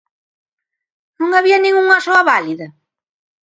[1.19, 2.67] ¿Non había nin unha soa válida?